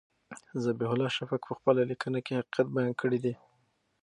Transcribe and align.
ذبیح 0.63 0.89
الله 0.93 1.09
شفق 1.17 1.39
په 1.47 1.53
خپله 1.57 1.81
لیکنه 1.91 2.19
کې 2.25 2.37
حقیقت 2.39 2.67
بیان 2.75 2.91
کړی 3.01 3.19
دی. 3.23 3.33